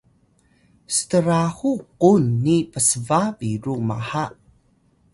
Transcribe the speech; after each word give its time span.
strahu 0.95 1.71
kung 2.01 2.23
ni 2.43 2.57
psba 2.71 3.21
biru 3.37 3.75
maha 3.89 4.25